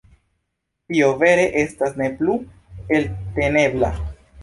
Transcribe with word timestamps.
Tio 0.91 1.09
vere 1.25 1.45
estas 1.65 2.01
ne 2.01 2.09
plu 2.17 2.41
eltenebla. 3.01 3.97